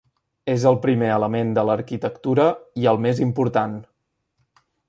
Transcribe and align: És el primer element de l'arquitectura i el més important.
És 0.53 0.63
el 0.69 0.77
primer 0.85 1.09
element 1.17 1.51
de 1.59 1.67
l'arquitectura 1.69 2.49
i 2.85 2.91
el 2.93 3.01
més 3.07 3.25
important. 3.29 3.77